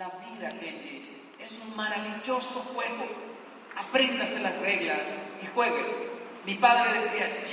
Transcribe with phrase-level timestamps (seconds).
[0.00, 1.02] La vida, Kenji,
[1.38, 3.04] es un maravilloso juego.
[3.76, 5.06] Apréndase las reglas
[5.42, 6.08] y juegue.
[6.46, 7.44] Mi padre decía,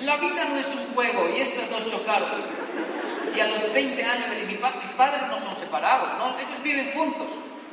[0.00, 2.46] la vida no es un juego y estos dos chocaron.
[3.36, 7.28] Y a los 20 años mis padres no son separados, ellos viven juntos.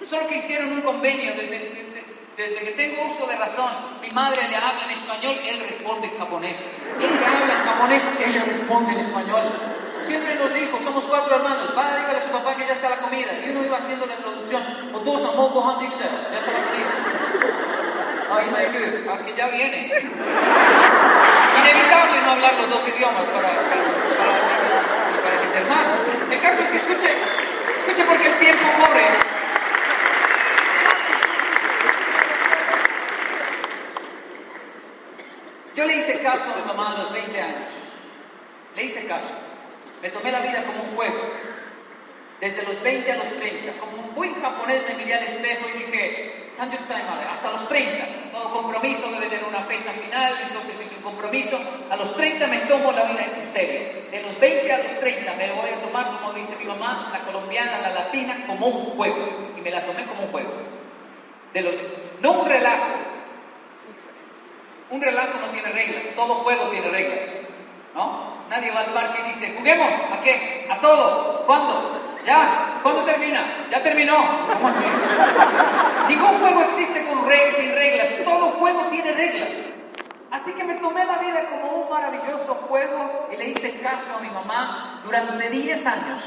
[0.09, 2.03] Solo que hicieron un convenio desde,
[2.35, 6.57] que tengo uso de razón, mi madre le habla en español, él responde en japonés.
[6.99, 9.76] Él le habla en japonés, ella responde en español.
[10.07, 12.97] Siempre nos dijo, somos cuatro hermanos, padre dígale a su papá que ya está la
[12.99, 13.33] comida.
[13.43, 16.91] Y uno iba haciendo la introducción, o todos a ya está la comida.
[18.31, 19.91] Ay, Michael, aquí ya viene.
[21.59, 23.83] Inevitable no hablar los dos idiomas para, para,
[24.17, 25.99] para, para mis hermanos.
[26.31, 27.11] El caso es que escuche,
[27.75, 29.07] escuche porque el tiempo corre.
[35.75, 37.69] Yo le hice caso a mi mamá a los 20 años.
[38.73, 39.46] Le hice caso.
[40.01, 41.19] Me tomé la vida como un juego.
[42.39, 43.79] Desde los 20 a los 30.
[43.79, 48.31] Como un buen japonés me miré al espejo y dije, hasta los 30.
[48.31, 51.59] Todo compromiso debe tener una fecha final, entonces es un compromiso.
[51.89, 53.79] A los 30 me tomo la vida en serio.
[54.11, 57.25] De los 20 a los 30 me voy a tomar, como dice mi mamá, la
[57.25, 59.53] colombiana, la latina, como un juego.
[59.57, 60.51] Y me la tomé como un juego.
[61.53, 61.73] De los,
[62.21, 62.85] no un relajo.
[64.89, 67.29] Un relajo no tiene reglas, todo juego tiene reglas.
[67.93, 68.26] ¿No?
[68.49, 70.67] Nadie va al parque y dice, juguemos, ¿a qué?
[70.69, 71.45] ¿A todo?
[71.45, 72.17] ¿Cuándo?
[72.25, 72.79] ¿Ya?
[72.81, 73.67] ¿Cuándo termina?
[73.69, 74.47] ¿Ya terminó?
[74.53, 74.83] ¿Cómo así?
[76.07, 78.07] Ningún juego existe con reglas, sin reglas.
[78.23, 79.65] Todo juego tiene reglas.
[80.31, 84.19] Así que me tomé la vida como un maravilloso juego y le hice caso a
[84.19, 86.23] mi mamá durante 10 años.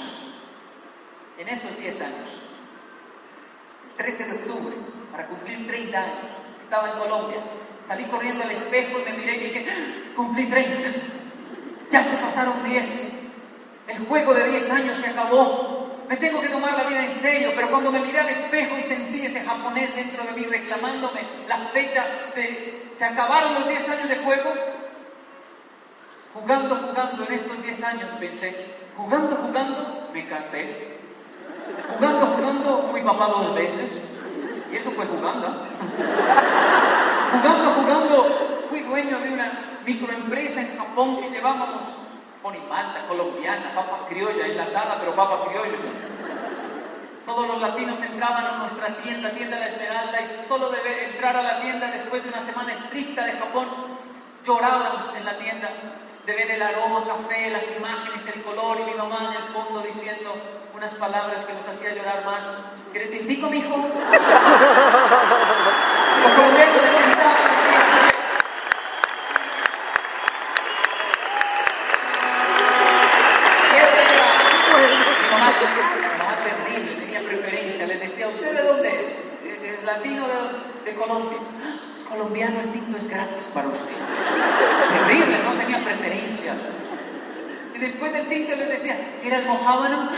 [1.39, 2.29] En esos 10 años,
[3.89, 4.77] el 13 de octubre,
[5.11, 6.27] para cumplir 30 años,
[6.63, 7.41] estaba en Colombia.
[7.87, 10.13] Salí corriendo al espejo y me miré y dije, ¡Ah!
[10.17, 11.20] cumplí 30.
[11.91, 12.89] Ya se pasaron 10.
[13.89, 15.91] El juego de 10 años se acabó.
[16.09, 18.83] Me tengo que tomar la vida en serio, pero cuando me miré al espejo y
[18.83, 22.91] sentí ese japonés dentro de mí reclamándome la fecha de...
[22.95, 24.53] Se acabaron los 10 años de juego.
[26.35, 28.67] Jugando, jugando en estos 10 años, pensé,
[28.97, 30.99] jugando, jugando, me casé.
[31.95, 33.91] Jugando, jugando, fui papá dos veces.
[34.73, 35.67] Y eso fue jugando.
[37.33, 38.50] jugando, jugando,
[38.91, 42.01] dueño de una microempresa en Japón que llevábamos
[42.69, 45.77] malta, colombiana, papa criolla, enlatada, pero papa criolla.
[47.27, 51.37] Todos los latinos entraban a nuestra tienda, tienda La Esmeralda, y solo de ver, entrar
[51.37, 53.69] a la tienda después de una semana estricta de Japón,
[54.45, 55.69] lloraban en la tienda
[56.27, 59.81] de ver el aroma, café, las imágenes, el color, y mi mamá en el fondo
[59.83, 60.35] diciendo
[60.75, 62.43] unas palabras que nos hacía llorar más.
[62.93, 63.77] ¿Qué te indico, mijo?
[82.09, 83.97] colombiano el tinto es gratis para usted.
[85.07, 86.55] Terrible, no tenía preferencia.
[87.75, 90.11] Y después del tinto le decía, ¿quiere almohábano?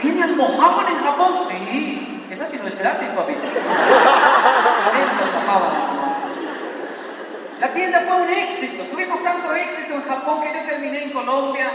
[0.00, 1.34] ¿Tiene almohábano en Japón?
[1.48, 3.40] Sí, esa sí no es gratis, papito.
[7.60, 11.70] La tienda fue un éxito, tuvimos tanto éxito en Japón que yo terminé en Colombia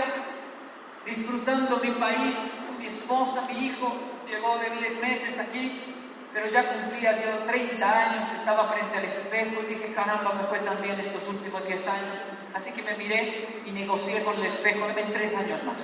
[1.05, 2.35] disfrutando mi país,
[2.79, 3.93] mi esposa, mi hijo,
[4.29, 5.93] llegó de 10 meses aquí
[6.33, 10.59] pero ya cumplía yo 30 años, estaba frente al espejo y dije, caramba, me fue
[10.59, 12.17] tan bien estos últimos 10 años.
[12.55, 15.77] Así que me miré y negocié con el espejo, deme tres años más.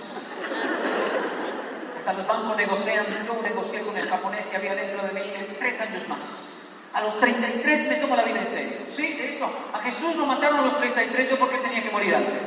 [1.98, 5.22] Hasta los bancos negocian, yo negocié con el japonés que había dentro de mí
[5.60, 6.56] tres años más.
[6.94, 8.78] A los 33 me tomo la vida en serio.
[8.90, 12.16] Sí, de hecho, a Jesús lo mataron a los 33 yo porque tenía que morir
[12.16, 12.42] antes.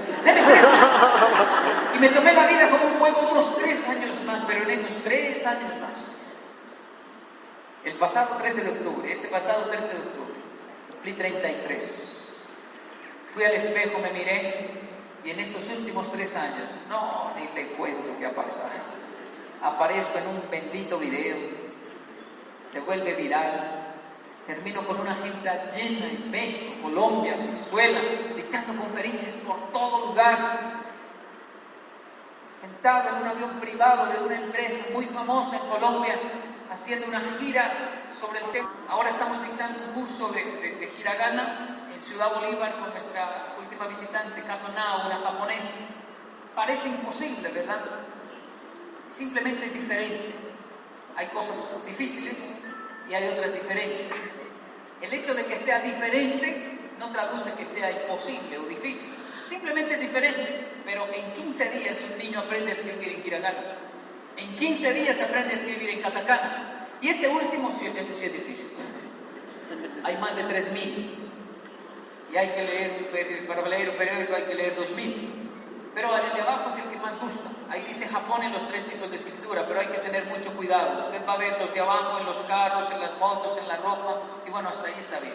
[1.94, 5.04] Y me tomé la vida como un juego otros tres años más, pero en esos
[5.04, 6.21] tres años más
[7.84, 10.34] el pasado 13 de octubre, este pasado 13 de octubre,
[10.90, 12.12] cumplí 33.
[13.34, 14.70] Fui al espejo, me miré
[15.24, 18.70] y en estos últimos tres años, no, ni te cuento qué ha pasado.
[19.62, 21.36] Aparezco en un bendito video,
[22.72, 23.94] se vuelve viral,
[24.46, 28.00] termino con una agenda llena en México, Colombia, Venezuela,
[28.36, 30.82] dictando conferencias por todo lugar,
[32.60, 36.18] sentado en un avión privado de una empresa muy famosa en Colombia,
[36.72, 37.70] haciendo una gira
[38.18, 38.70] sobre el tema.
[38.88, 44.42] Ahora estamos dictando un curso de, de, hiragana en Ciudad Bolívar con nuestra última visitante,
[44.42, 45.68] Kato una japonesa.
[46.54, 47.80] Parece imposible, ¿verdad?
[49.10, 50.34] Simplemente es diferente.
[51.16, 52.38] Hay cosas difíciles
[53.08, 54.22] y hay otras diferentes.
[55.00, 59.12] El hecho de que sea diferente no traduce que sea imposible o difícil.
[59.46, 63.91] Simplemente es diferente, pero en 15 días un niño aprende a escribir en hiragana.
[64.36, 66.88] En 15 días aprende a escribir en katakana.
[67.00, 68.68] Y ese último, ese sí es difícil.
[70.04, 71.10] Hay más de 3.000.
[72.32, 75.42] Y hay que leer, para leer un periódico hay que leer 2.000.
[75.94, 77.50] Pero el de abajo es el que más gusta.
[77.68, 81.06] Ahí dice Japón en los tres tipos de escritura, pero hay que tener mucho cuidado.
[81.06, 83.76] Usted va a ver los de abajo en los carros, en las motos, en la
[83.76, 85.34] ropa, y bueno, hasta ahí está bien.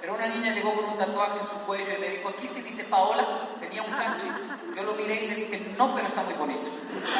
[0.00, 2.62] Pero una niña llegó con un tatuaje en su cuello y me dijo, aquí se
[2.62, 3.26] dice Paola,
[3.60, 4.28] tenía un kanji.
[4.76, 6.70] Yo lo miré y le dije, no, pero está muy bonito.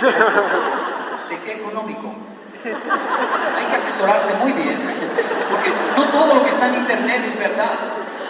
[1.30, 2.14] Decía económico.
[2.64, 4.80] Hay que asesorarse muy bien,
[5.50, 7.72] porque no todo lo que está en internet es verdad.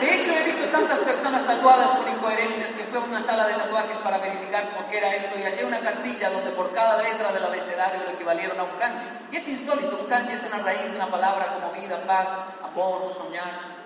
[0.00, 3.54] De hecho, he visto tantas personas tatuadas con incoherencias que fue a una sala de
[3.54, 7.32] tatuajes para verificar por qué era esto y hallé una cartilla donde por cada letra
[7.32, 9.06] del abecedario le equivalieron a un kanji.
[9.32, 12.28] Y es insólito, un kanji es una raíz de una palabra como vida, paz,
[12.62, 13.77] amor, soñar.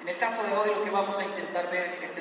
[0.00, 2.20] En el caso de hoy lo que vamos a intentar ver es que se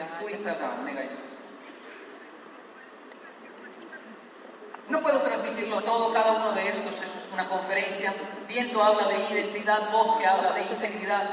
[4.90, 8.14] No puedo transmitirlo todo, cada uno de estos es una conferencia.
[8.48, 11.30] Viento habla de identidad, bosque habla de integridad,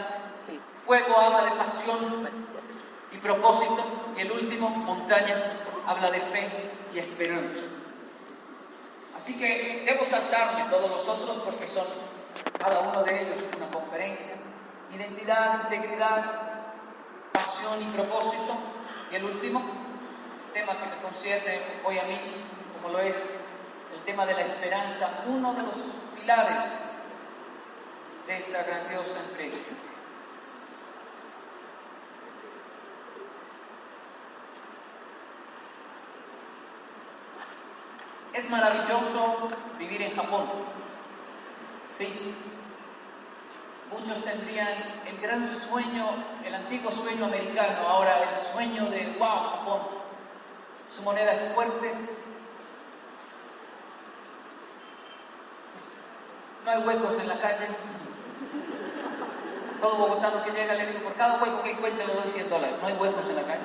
[0.84, 2.28] Fuego habla de pasión
[3.10, 4.12] y propósito.
[4.16, 7.64] Y el último, montaña, habla de fe y esperanza.
[9.16, 11.86] Así que debo saltarme todos los otros porque son
[12.58, 14.45] cada uno de ellos una conferencia.
[14.96, 16.24] Identidad, integridad,
[17.30, 18.56] pasión y propósito.
[19.12, 19.62] Y el último,
[20.54, 22.18] tema que me concierne hoy a mí,
[22.72, 23.14] como lo es
[23.94, 25.74] el tema de la esperanza, uno de los
[26.18, 26.64] pilares
[28.26, 29.74] de esta grandiosa empresa.
[38.32, 40.46] Es maravilloso vivir en Japón.
[41.98, 42.34] Sí.
[43.90, 44.68] Muchos tendrían
[45.06, 46.06] el gran sueño,
[46.44, 49.80] el antiguo sueño americano, ahora el sueño de wow, Japón.
[50.94, 51.94] Su moneda es fuerte.
[56.64, 57.68] No hay huecos en la calle.
[59.80, 62.76] Todo bogotano que llega le digo, por cada hueco que encuentre le doy 100 dólares.
[62.80, 63.64] No hay huecos en la calle.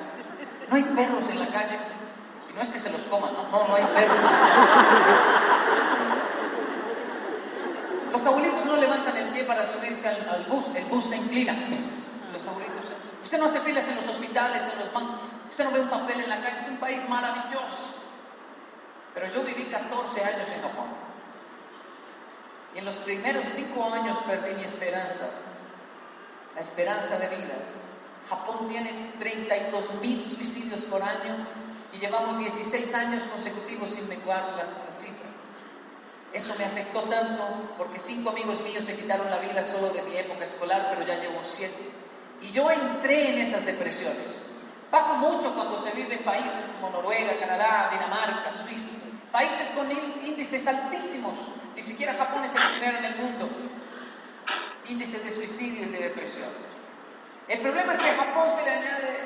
[0.68, 1.78] No hay perros en la calle
[2.54, 3.44] no es que se los coman, ¿no?
[3.50, 4.18] No, no hay perros.
[8.22, 11.54] Los abuelitos no levantan el pie para subirse al, bus, el bus se inclina.
[12.32, 12.84] Los abuelitos.
[13.24, 15.22] Usted no hace filas en los hospitales, en los bancos.
[15.50, 16.60] Usted no ve un papel en la calle.
[16.60, 17.90] Es un país maravilloso.
[19.12, 20.86] Pero yo viví 14 años en Japón.
[22.76, 25.28] Y en los primeros 5 años perdí mi esperanza,
[26.54, 27.54] la esperanza de vida.
[28.30, 31.44] Japón tiene 32 mil suicidios por año
[31.92, 34.91] y llevamos 16 años consecutivos sin menguar las.
[36.32, 40.16] Eso me afectó tanto porque cinco amigos míos se quitaron la vida solo de mi
[40.16, 41.92] época escolar, pero ya llevo siete.
[42.40, 44.32] Y yo entré en esas depresiones.
[44.90, 48.88] Pasa mucho cuando se vive en países como Noruega, Canadá, Dinamarca, Suiza,
[49.30, 51.34] países con índices altísimos.
[51.76, 53.48] Ni siquiera Japón es el primero en el mundo.
[54.88, 56.50] Índices de suicidio y de depresión.
[57.48, 59.18] El problema es que a Japón se le añade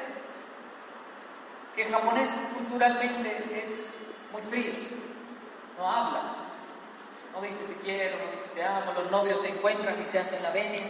[1.76, 3.68] que el japonés culturalmente es
[4.32, 4.72] muy frío,
[5.76, 6.45] no habla,
[7.36, 10.42] no dice te quiero, no dice te amo, los novios se encuentran y se hacen
[10.42, 10.86] la venia.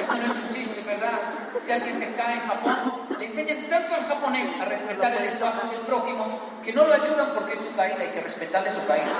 [0.00, 1.20] Esto no es un chiste, ¿verdad?
[1.64, 5.68] Si alguien se cae en Japón, le enseñan tanto al japonés a respetar el espacio
[5.70, 9.12] del prójimo que no lo ayudan porque es su caída, hay que respetarle su caída.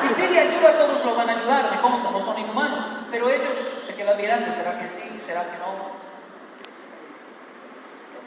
[0.00, 3.56] Si pide ayuda, todos lo van a ayudar, de cómo no son inhumanos, pero ellos
[3.86, 5.22] se quedan mirando, ¿será que sí?
[5.24, 5.96] ¿Será que no?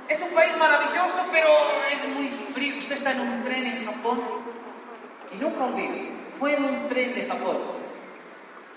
[0.08, 1.50] Es un país maravilloso, pero
[1.92, 2.80] es muy frío.
[2.80, 4.50] Usted está en un tren en Japón
[5.32, 7.58] y nunca olvide, fue en un tren de Japón,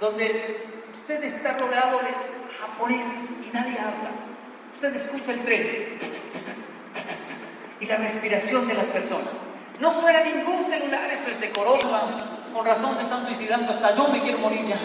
[0.00, 0.56] donde
[1.00, 2.08] usted está rodeado de
[2.60, 4.10] japoneses y nadie habla.
[4.74, 5.98] Usted escucha el tren
[7.80, 9.34] y la respiración de las personas.
[9.80, 11.88] No suena ningún celular, eso es decoroso.
[12.52, 14.78] Con razón se están suicidando, hasta yo me quiero morir ya.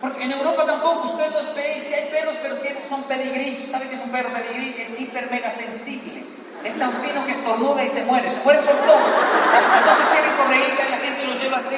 [0.00, 3.68] Porque en Europa tampoco, usted los ve y si hay perros, pero tienen, son pedigrí.
[3.70, 4.74] ¿Sabe qué es un perro pedigrí?
[4.82, 6.31] Es hiper mega sensible.
[6.64, 9.00] Es tan fino que estornuda y se muere, se muere por todo.
[9.78, 11.76] Entonces tienen correíta y la gente los lleva así.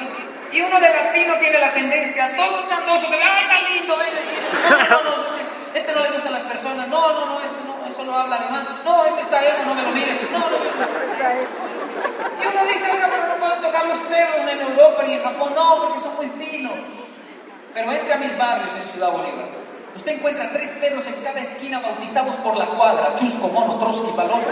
[0.51, 3.97] Y uno de latino tiene la tendencia, todo chandoso, que ¡ay, tan lindo!
[3.97, 4.13] Ven,
[4.89, 5.33] no, no, no,
[5.73, 8.81] este no le gustan las personas, no, no, no, eso no, eso no habla alemán,
[8.85, 10.59] no, este está ahí, no me lo mire, no, no, no.
[12.41, 15.53] Y uno dice, oiga, pero no puedo tocar los perros en Europa ni en Japón,
[15.55, 16.73] no, porque son muy finos.
[17.73, 19.64] Pero entre a mis barrios en Ciudad Bolívar.
[19.95, 24.43] Usted encuentra tres perros en cada esquina bautizados por la cuadra, Chusco, Mono, Trotsky, Paloma.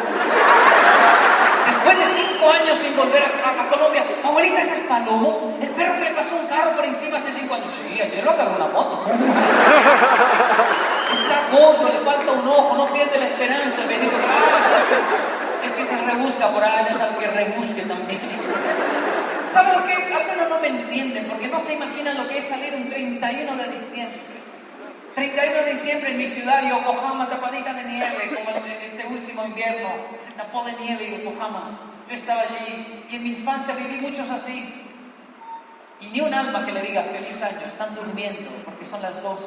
[1.65, 5.57] Después de cinco años sin volver a, Colombia, abuelita, ¿ese es Palomo?
[5.61, 7.73] El perro que le pasó un carro por encima hace cinco años.
[7.73, 9.05] Sí, ayer lo agarró una moto.
[11.11, 14.15] Está gordo, le falta un ojo, no pierde la esperanza, bendito.
[15.63, 18.21] Es que se rebusca por ahí, es algo que rebusque también.
[19.51, 20.11] ¿Sabe lo que es?
[20.13, 23.67] Algunos no me entienden porque no se imaginan lo que es salir un 31 de
[23.71, 24.32] diciembre.
[25.15, 29.89] 31 de diciembre en mi ciudad, Yokohama, tapadita de nieve, como en este último invierno,
[30.25, 31.79] se tapó de nieve Yokohama.
[32.09, 34.87] Yo estaba allí y en mi infancia viví muchos así.
[35.99, 39.39] Y ni un alma que le diga feliz año, están durmiendo porque son las dos.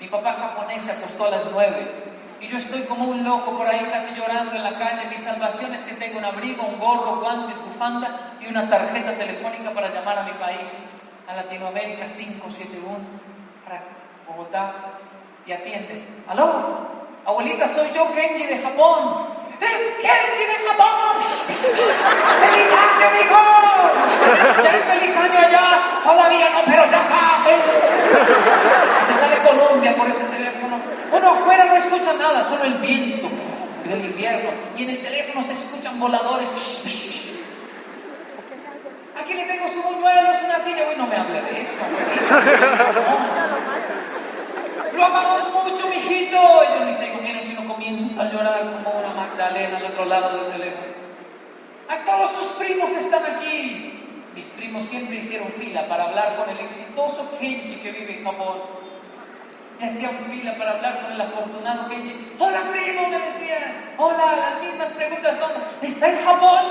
[0.00, 3.66] Mi papá japonés se acostó a las nueve y yo estoy como un loco por
[3.66, 5.08] ahí casi llorando en la calle.
[5.08, 9.70] Mi salvación es que tengo un abrigo, un gorro, guantes, bufanda y una tarjeta telefónica
[9.70, 10.68] para llamar a mi país,
[11.28, 12.98] a Latinoamérica 571,
[13.64, 14.72] para Bogotá,
[15.46, 16.04] y atiende.
[16.28, 16.94] ¿Aló?
[17.24, 19.26] Abuelita, soy yo, Kenji de Japón.
[19.60, 21.22] ¡Es Kenji de Japón!
[22.40, 24.62] ¡Feliz año, hijo!
[24.62, 26.00] ¡Ya es feliz año allá!
[26.04, 27.50] Todavía no, pero ya casi.
[29.06, 30.80] Se sale Colombia por ese teléfono.
[31.12, 33.28] Uno afuera no escucha nada, solo el viento
[33.84, 34.50] del invierno.
[34.76, 36.48] Y en el teléfono se escuchan voladores.
[39.20, 40.88] Aquí le tengo su buñuelo, su natilla.
[40.90, 41.84] Uy, no me hable de esto.
[44.94, 46.36] Lo amamos mucho, mijito.
[46.36, 50.52] Y yo dice, que uno comienza a llorar como una Magdalena al otro lado del
[50.52, 50.92] teléfono.
[51.88, 54.00] A todos sus primos están aquí.
[54.34, 58.83] Mis primos siempre hicieron fila para hablar con el exitoso Kenji que vive en Japón.
[59.84, 62.32] Me hacían fila para hablar con el afortunado Kenji.
[62.38, 63.92] Hola primo, me decían.
[63.98, 65.50] Hola, las mismas preguntas son,
[65.82, 66.64] ¿está en Japón?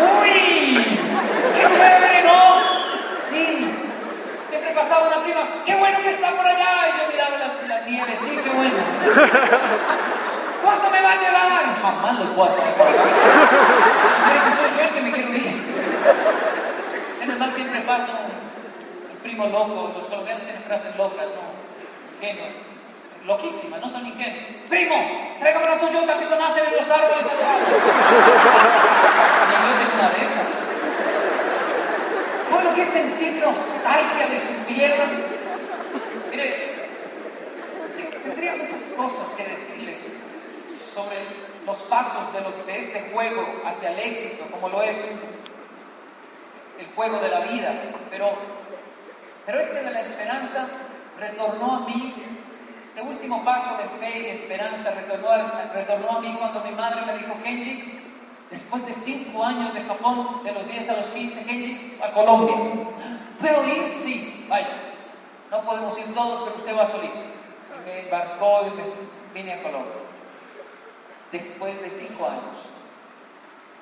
[0.22, 0.98] ¡Uy!
[1.56, 2.56] ¡Qué chévere, no!
[3.28, 3.70] Sí.
[4.48, 6.88] Siempre pasaba una prima, ¡qué bueno que está por allá!
[6.88, 8.82] Y yo miraba la, la nieve, sí, qué bueno.
[10.64, 11.82] ¿Cuándo me va a llevar?
[11.82, 12.64] Jamás los cuatro.
[12.64, 15.84] Creo que soy yo el que me quiero ir.
[17.20, 18.08] En el mal siempre pasa
[19.24, 22.20] primo loco, los colombianos tienen frases locas, ¿no?
[22.20, 22.44] Genio.
[23.24, 24.44] Loquísimas, no son ingenios.
[24.68, 24.94] Primo,
[25.40, 27.58] tráigame una Toyota que eso nace de los árboles allá.
[27.58, 27.70] Y
[29.50, 30.46] yo tengo una de esas.
[32.50, 35.06] ¿Sabe lo que es sentir nostalgia de su tierra?
[36.30, 36.74] Mire,
[38.24, 39.96] tendría muchas cosas que decirle
[40.94, 41.16] sobre
[41.64, 42.30] los pasos
[42.66, 44.98] de este juego hacia el éxito, como lo es
[46.78, 47.72] el juego de la vida.
[48.10, 48.36] Pero,
[49.46, 50.68] pero este de la esperanza
[51.18, 52.14] retornó a mí,
[52.82, 57.02] este último paso de fe y esperanza retornó a, retornó a mí cuando mi madre
[57.06, 58.00] me dijo, Kenji,
[58.50, 62.56] después de cinco años de Japón, de los 10 a los 15, Kenji, a Colombia.
[63.40, 63.90] ¿Puedo ir?
[64.02, 64.94] Sí, vaya.
[65.50, 67.14] No podemos ir todos, pero usted va solito.
[67.84, 69.92] Me embarcó y vine a Colombia.
[71.32, 72.64] Después de cinco años,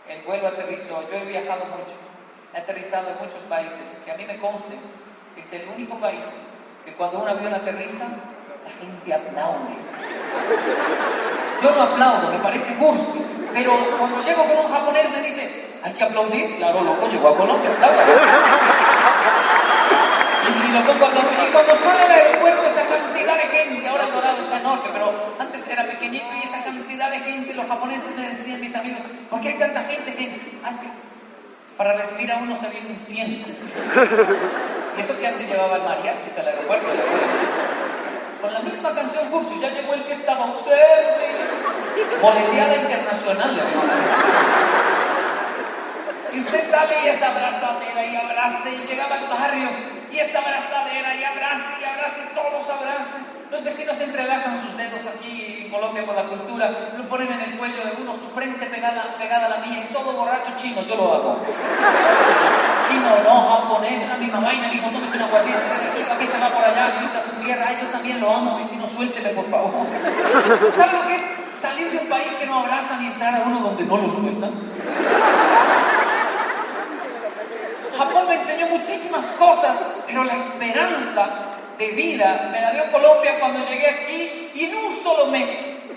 [0.08, 1.08] el vuelo aterrizó.
[1.08, 1.94] Yo he viajado mucho,
[2.54, 4.76] he aterrizado en muchos países, que a mí me conste,
[5.36, 6.24] es el único país
[6.84, 9.74] que cuando un avión aterriza, la gente aplaude.
[11.62, 15.92] Yo no aplaudo, me parece cursi, pero cuando llego con un japonés me dice, hay
[15.92, 17.70] que aplaudir, claro, loco, llegó a Colombia,
[20.42, 21.10] y, y lo pongo a.
[21.46, 25.34] Y cuando sale del aeropuerto esa cantidad de gente, ahora el dorado está enorme, pero
[25.38, 29.40] antes era pequeñito y esa cantidad de gente, los japoneses me decían, mis amigos, ¿por
[29.40, 30.86] qué hay tanta gente que hace?
[31.82, 33.28] Para recibir a uno se vienen 100.
[34.96, 37.28] Y eso que antes llevaba el mariachis al aeropuerto, ¿se acuerdan?
[38.40, 41.26] Con la misma canción Cursi, ya llegó el que estaba ausente.
[42.20, 43.60] Boleteada internacional,
[46.32, 49.70] Y usted sale y esa abrazadera y abraza y llegaba al barrio
[50.12, 53.01] y esa abrazadera y abraza y abraza y todos abrazan.
[53.62, 57.58] Los vecinos entrelazan sus dedos aquí en Colombia con la cultura, lo ponen en el
[57.58, 60.96] cuello de uno, su frente pegada, pegada a la mía y todo borracho chino, yo
[60.96, 61.38] lo hago.
[62.88, 65.54] Chino, no, japonés, la misma vaina, dijo, tómese una guardia,
[66.08, 66.90] ¿para qué se va por allá?
[66.90, 69.70] Si está su tierra, Ay, yo también lo amo, vecino, suéltele por favor.
[70.74, 71.22] ¿Sabe lo que es
[71.60, 74.50] salir de un país que no abrazan y entrar a uno donde no lo sueltan?
[77.96, 83.66] Japón me enseñó muchísimas cosas, pero la esperanza de vida me la dio Colombia cuando
[83.68, 85.48] llegué aquí y en un solo mes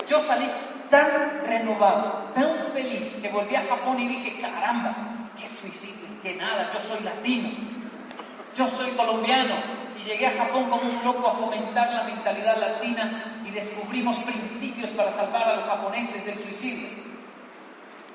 [0.08, 0.48] yo salí
[0.90, 4.94] tan renovado, tan feliz que volví a Japón y dije, caramba,
[5.38, 7.50] qué suicidio, que nada, yo soy latino,
[8.56, 9.54] yo soy colombiano
[10.00, 14.90] y llegué a Japón como un loco a fomentar la mentalidad latina y descubrimos principios
[14.90, 16.88] para salvar a los japoneses del suicidio.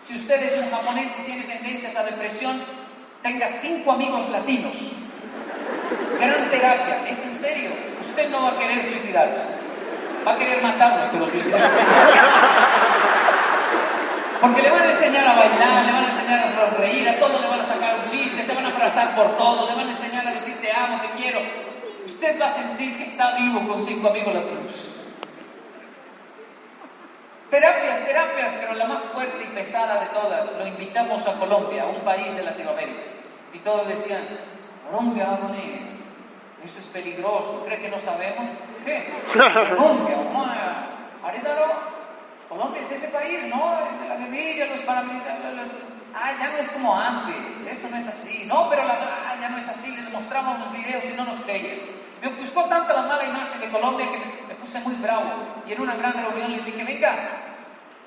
[0.01, 2.61] Si usted es un japonés y tiene tendencias a depresión,
[3.21, 4.75] tenga cinco amigos latinos.
[6.19, 7.71] Gran terapia, es en serio.
[8.01, 9.43] Usted no va a querer suicidarse.
[10.25, 11.79] Va a querer matarlos, pero suicidarse.
[14.41, 17.39] Porque le van a enseñar a bailar, le van a enseñar a sonreír, a todo
[17.39, 19.91] le van a sacar un chiste, se van a abrazar por todo, le van a
[19.91, 21.39] enseñar a decir te amo, te quiero.
[22.05, 24.91] Usted va a sentir que está vivo con cinco amigos latinos.
[27.51, 32.01] Terapias, terapias, pero la más fuerte y pesada de todas, lo invitamos a Colombia, un
[32.01, 33.01] país de Latinoamérica.
[33.53, 34.25] Y todos decían,
[34.89, 35.90] Colombia, Adonis,
[36.63, 38.45] eso es peligroso, ¿cree que no sabemos?
[38.85, 39.11] ¿Qué?
[39.75, 40.17] Colombia,
[41.23, 41.73] Arédalo,
[42.49, 43.77] Colombia es ese país, ¿no?
[44.01, 45.67] De la guerrilla, los paramilitares, los...
[46.13, 48.45] Ah, ya no es como antes, eso no es así.
[48.47, 48.93] No, pero la...
[48.93, 51.79] ah, ya no es así, les mostramos los videos y no nos creían.
[52.21, 55.31] Me ofuscó tanto la mala imagen de Colombia que me puse muy bravo.
[55.65, 57.15] Y en una gran reunión les dije, venga,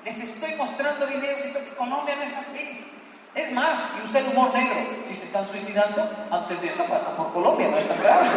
[0.03, 2.91] les estoy mostrando videos y todo, Colombia no es así.
[3.35, 5.03] Es más, y usé el humor negro.
[5.05, 8.29] Si se están suicidando, antes de eso pasan por Colombia, no es tan grave.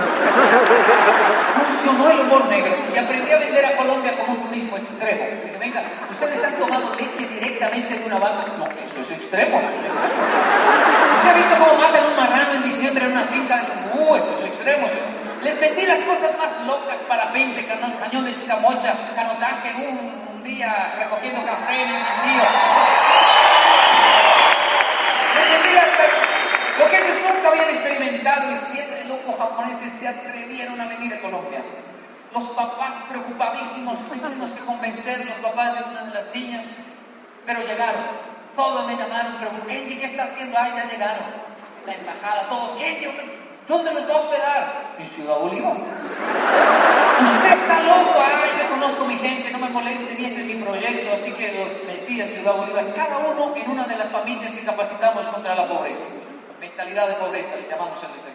[1.55, 5.23] Funcionó el humor negro y aprendí a vender a Colombia como un turismo extremo.
[5.45, 8.45] Dije, venga, ustedes han tomado leche directamente de una vaca.
[8.59, 9.59] No, eso es extremo.
[9.59, 13.67] ¿Usted ha visto cómo matan un marrano en diciembre en una finca?
[13.95, 14.89] Uh, eso es extremo.
[15.43, 20.95] Les vendí las cosas más locas, parapente, cañón, cañón de chicamocha, canotaje, un, un día
[20.99, 22.43] recogiendo café en el río.
[26.79, 31.21] Lo que ellos nunca habían experimentado y siete locos japoneses se atrevieron a venir a
[31.21, 31.63] Colombia.
[32.33, 36.65] Los papás preocupadísimos, tuvimos que convencer los papás de una de las niñas,
[37.47, 38.05] pero llegaron.
[38.55, 40.59] Todos me llamaron, Kenji, ¿qué está haciendo?
[40.59, 41.25] Ay, ya llegaron.
[41.87, 42.77] La embajada, todo.
[43.67, 44.95] ¿dónde nos va a hospedar?
[44.99, 45.77] En Ciudad Bolívar.
[47.25, 50.63] Usted está loco, ay, yo conozco mi gente, no me molesten, y este es mi
[50.63, 54.53] proyecto, así que los metí en Ciudad Bolívar, cada uno en una de las familias
[54.53, 56.05] que capacitamos contra la pobreza.
[56.61, 58.33] Mentalidad de pobreza, le llamamos el deseo.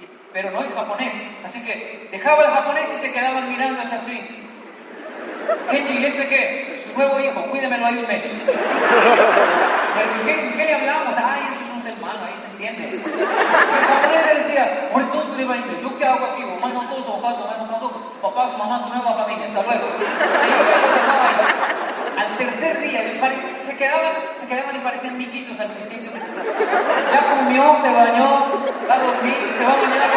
[0.00, 1.12] Y- Pero no en japonés,
[1.44, 4.42] así que dejaba el japonés y se quedaban mirando así.
[5.70, 6.82] Kenji, ¿y este qué?
[6.86, 8.22] Su nuevo hijo, cuídemelo ahí un mes.
[9.94, 11.16] Pero ¿en qué, qué le hablamos?
[11.16, 12.84] Ay, eso es un ser humano, ahí se entiende.
[12.96, 16.42] El japonés le decía, por entonces le va a ir, ¿yo qué hago aquí?
[16.42, 19.86] Mamá no todos, papá, mamá no todos, su papá, mamá, su nueva familia, hasta luego.
[22.16, 23.20] Al tercer día, el
[23.66, 26.10] se quedaban, se quedaban y parecían miquitos al principio.
[27.12, 30.10] Ya comió, se bañó, va a dormir, se va a bañar.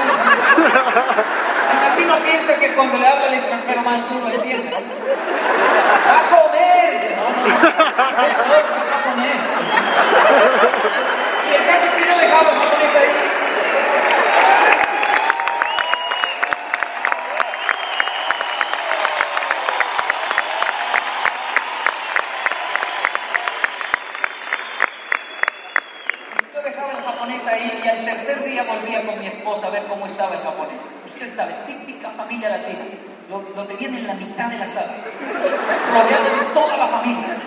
[1.71, 4.69] El latino piensa que cuando le habla al extranjero más duro entiende.
[4.71, 4.77] ¿no?
[6.09, 7.15] ¡Va a comer!
[7.17, 9.37] No, no, no, es otro japonés.
[11.49, 13.11] Y el caso es que yo dejaba el japonés ahí.
[26.53, 29.83] Yo dejaba el japonés ahí y al tercer día volvía con mi esposa a ver
[29.87, 30.81] cómo estaba el japonés.
[31.13, 32.85] Usted sabe, típica familia latina.
[33.29, 34.95] Lo, lo tenían en la mitad de la sala,
[35.93, 37.37] rodeado de toda la familia.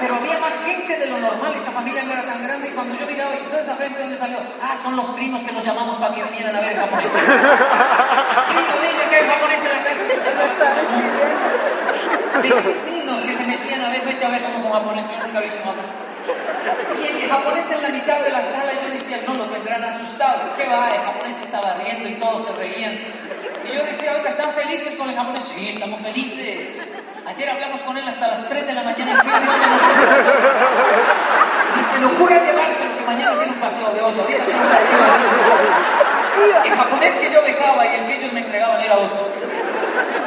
[0.00, 2.98] Pero había más gente de lo normal, esa familia no era tan grande y cuando
[2.98, 4.38] yo miraba, ¿y toda esa gente dónde salió?
[4.62, 7.06] Ah, son los primos que los llamamos para que vinieran a ver el japonés.
[8.50, 10.02] Primo, dime que hay japonés en la casa.
[12.40, 15.38] Vecinos que se metían a ver, me echa a ver como con japonés, yo nunca
[15.38, 16.09] he visto un
[17.00, 20.56] Y el japonés en la mitad de la sala, yo decía, no, lo tendrán asustado.
[20.56, 20.88] ¿Qué va?
[20.88, 22.98] El japonés estaba riendo y todos se reían.
[23.64, 25.44] Y yo decía, oiga, ¿están felices con el japonés?
[25.54, 26.68] Sí, estamos felices.
[27.26, 29.20] Ayer hablamos con él hasta las 3 de la mañana.
[29.22, 29.82] ¿qué idioma nos-
[31.78, 34.26] Y se le ocurre llevárselo que mañana tiene un paseo de ocho.
[36.64, 39.28] El japonés que yo dejaba y el que ellos me entregaban era otro.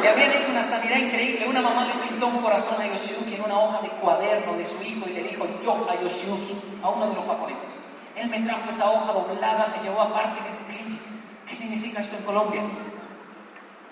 [0.02, 1.48] Le habían hecho una sanidad increíble.
[1.48, 4.82] Una mamá le pintó un corazón a Yoshiyuki en una hoja de cuaderno de su
[4.82, 7.68] hijo y le dijo yo a Yoshiyuki, a uno de los japoneses.
[8.16, 12.00] Él me trajo esa hoja doblada, me llevó aparte y me dijo, ¿qué, ¿qué significa
[12.00, 12.62] esto en Colombia?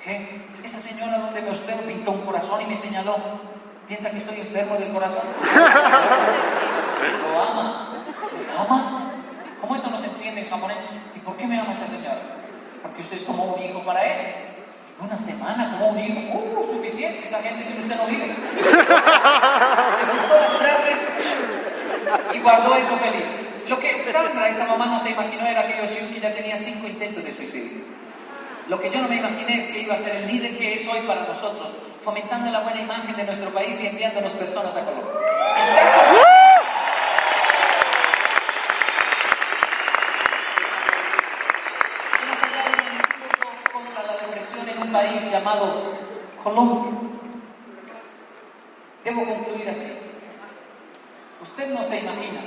[0.04, 0.42] ¿Qué?
[0.64, 3.16] Esa señora donde me usted pintó un corazón y me señaló.
[3.88, 5.22] ¿Piensa que estoy enfermo del corazón?
[7.22, 7.88] Lo ama.
[8.54, 9.10] ¿Lo ama?
[9.60, 10.78] ¿Cómo eso no se entiende en japonés?
[11.14, 12.20] ¿Y por qué me ama esa señora?
[12.82, 14.51] Porque usted es como un hijo para él.
[15.02, 16.38] Una semana como un hijo.
[16.38, 16.66] ¡Uh!
[16.72, 17.26] Suficiente.
[17.26, 18.26] Esa gente sin usted no vive.
[18.26, 18.34] Le
[20.40, 20.98] las frases
[22.34, 23.26] y guardó eso feliz.
[23.68, 27.24] Lo que Sandra, esa mamá, no se imaginó era que Yoshiyuki ya tenía cinco intentos
[27.24, 27.84] de suicidio.
[28.68, 30.88] Lo que yo no me imaginé es que iba a ser el líder que es
[30.88, 31.68] hoy para nosotros,
[32.04, 35.10] fomentando la buena imagen de nuestro país y enviándonos personas a Colombia.
[35.56, 36.22] En caso-
[42.22, 45.94] Hemos hallado un antídoto contra la depresión en un país llamado
[46.44, 46.92] Colombia.
[49.04, 49.98] Debo concluir así.
[51.40, 52.40] Usted no se imagina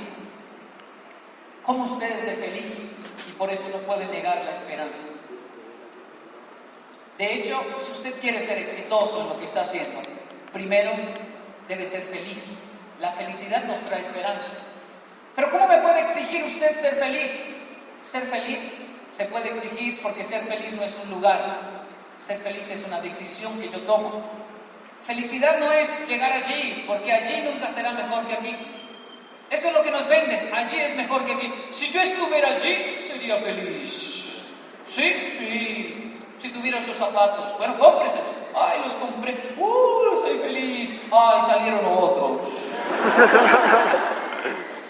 [1.64, 2.96] cómo usted es de feliz
[3.28, 5.08] y por eso no puede negar la esperanza.
[7.18, 10.00] De hecho, si usted quiere ser exitoso en lo que está haciendo,
[10.52, 10.92] primero
[11.66, 12.42] debe ser feliz.
[13.00, 14.52] La felicidad nos trae esperanza.
[15.34, 17.32] Pero ¿cómo me puede exigir usted ser feliz?
[18.02, 18.62] Ser feliz
[19.10, 21.75] se puede exigir porque ser feliz no es un lugar.
[22.26, 24.20] Ser feliz es una decisión que yo tomo.
[25.06, 28.56] Felicidad no es llegar allí, porque allí nunca será mejor que aquí.
[29.48, 30.52] Eso es lo que nos venden.
[30.52, 31.52] Allí es mejor que aquí.
[31.70, 33.92] Si yo estuviera allí, sería feliz.
[34.88, 36.18] Sí, sí.
[36.42, 37.56] Si tuviera esos zapatos.
[37.58, 38.18] Bueno, cómprese.
[38.56, 39.54] Ay, los compré.
[39.56, 41.00] Uh, soy feliz.
[41.12, 42.40] Ay, salieron otros.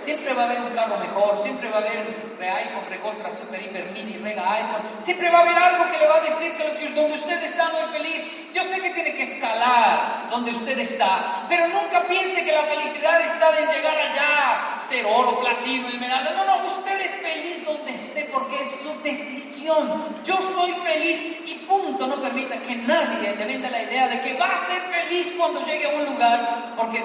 [0.07, 2.07] Siempre va a haber un carro mejor, siempre va a haber
[2.38, 5.03] iPhone, recontra, super, hiper, mini, mega iPhone.
[5.03, 7.79] Siempre va a haber algo que le va a decir que donde usted está no
[7.81, 8.23] es feliz.
[8.55, 13.21] Yo sé que tiene que escalar donde usted está, pero nunca piense que la felicidad
[13.21, 16.35] está en llegar allá, ser oro, platino, esmeralda.
[16.35, 20.14] No, no, usted es feliz donde esté porque es su decisión.
[20.23, 22.07] Yo soy feliz y punto.
[22.07, 25.66] No permita que nadie le venda la idea de que va a ser feliz cuando
[25.66, 27.01] llegue a un lugar, porque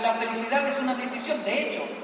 [0.00, 1.42] la felicidad es una decisión.
[1.44, 2.03] De hecho,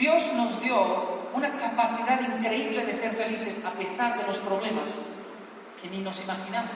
[0.00, 4.88] Dios nos dio una capacidad increíble de ser felices a pesar de los problemas
[5.82, 6.72] que ni nos imaginamos.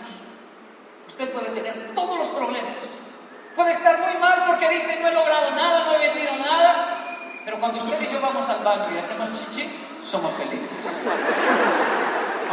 [1.09, 2.75] Usted puede tener todos los problemas.
[3.57, 7.17] Puede estar muy mal porque dice no he logrado nada, no he vendido nada.
[7.47, 9.71] Pero cuando usted y yo vamos al baño y hacemos chichi,
[10.11, 10.71] somos felices.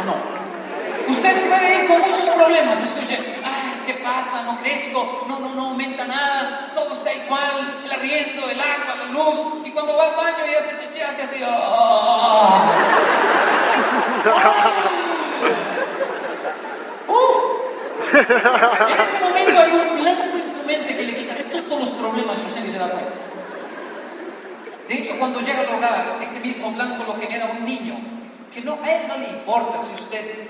[0.00, 0.16] ¿O no?
[1.06, 3.41] Usted puede ir con muchos problemas, escuche,
[3.86, 4.42] ¿qué pasa?
[4.42, 9.04] No crezco, no, no, no aumenta nada, todo está igual, el arriendo, el agua, la
[9.06, 12.72] luz, y cuando va al baño y hace chichi, hace así, ¡oh!
[18.12, 21.34] En ese momento hay un blanco en su mente que le quita
[21.68, 23.12] todos los problemas que usted se da cuenta.
[24.88, 27.94] De hecho, cuando llega al hogar, ese mismo blanco lo genera un niño,
[28.52, 30.48] que no, a él no le importa si usted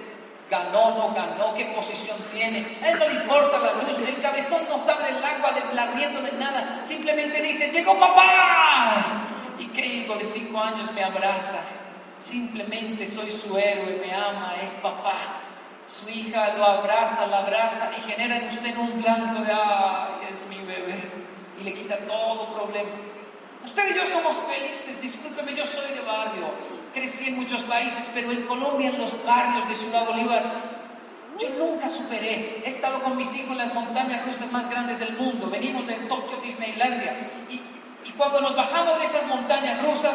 [0.50, 2.78] ganó, no ganó, qué posición tiene.
[2.82, 6.22] A él no le importa la luz, el cabezón no sabe del agua, del arriendo,
[6.22, 6.84] de nada.
[6.84, 9.26] Simplemente dice, llegó papá.
[9.58, 11.60] Y creyendo de cinco años me abraza.
[12.18, 15.40] Simplemente soy su héroe, me ama, es papá.
[15.86, 20.46] Su hija lo abraza, la abraza y genera en usted un blanco de, ay, es
[20.48, 21.00] mi bebé.
[21.58, 22.90] Y le quita todo problema.
[23.64, 28.30] Usted y yo somos felices, discúlpeme, yo soy de barrio crecí en muchos países, pero
[28.30, 30.42] en Colombia, en los barrios de Ciudad Bolívar,
[31.38, 32.62] yo nunca superé.
[32.64, 35.48] He estado con mis hijos en las montañas rusas más grandes del mundo.
[35.50, 37.30] Venimos de Tokio, Disneylandia.
[37.48, 37.60] Y,
[38.16, 40.14] cuando nos bajamos de esas montañas rusas,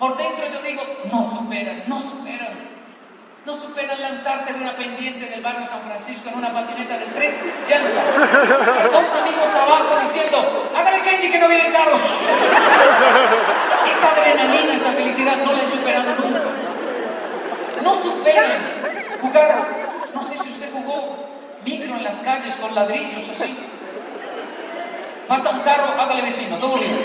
[0.00, 2.69] por dentro yo digo, no superan, no superan.
[3.50, 7.34] No superan lanzarse de una pendiente del barrio San Francisco en una patineta de tres
[7.68, 8.06] llantas.
[8.92, 12.00] Dos amigos abajo diciendo, hágale Kenji que no vienen carros.
[13.90, 16.42] Esa adrenalina, esa felicidad no la he superado nunca.
[17.82, 18.52] No superan
[19.20, 19.66] jugar,
[20.14, 21.16] no sé si usted jugó
[21.64, 23.58] micro en las calles con ladrillos así.
[25.26, 27.02] Pasa un carro, hágale vecino, todo bien.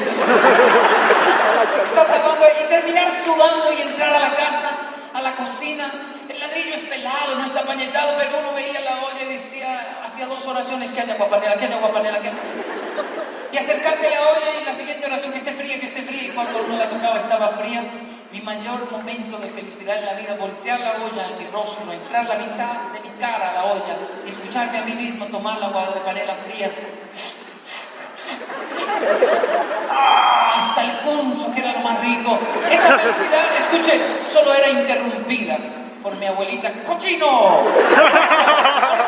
[1.88, 4.70] Está tratando y terminar sudando y entrar a la casa,
[5.12, 5.92] a la cocina,
[6.30, 10.26] el ladrillo es pelado, no está pañetado, pero uno veía la olla y decía, hacía
[10.26, 12.32] dos oraciones, que haya guapanela, que haya guapanela, que
[13.52, 16.24] Y acercarse a la olla y la siguiente oración, que esté fría, que esté fría,
[16.24, 17.84] y cuando uno la tocaba estaba fría.
[18.32, 22.26] Mi mayor momento de felicidad en la vida, voltear la olla en mi rostro, entrar
[22.26, 25.72] la mitad de mi cara a la olla, y escucharme a mí mismo tomar la
[25.72, 26.72] panela fría.
[29.90, 30.54] ¡Ah!
[30.58, 32.40] Hasta el punzo, que era lo más rico.
[32.70, 34.02] Esa felicidad, escuche,
[34.34, 37.26] solo era interrumpida por mi abuelita, ¡cochino!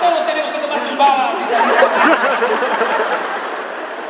[0.01, 1.35] Todos tenemos que tomar sus babas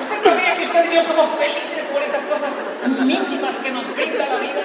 [0.04, 2.54] ¿Usted sabía que usted y yo somos felices por esas cosas
[2.88, 4.62] mínimas que nos brinda la vida?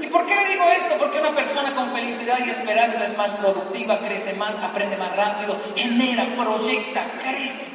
[0.00, 0.98] ¿Y por qué le digo esto?
[0.98, 5.58] Porque una persona con felicidad y esperanza es más productiva, crece más, aprende más rápido,
[5.74, 7.68] genera, proyecta, crece.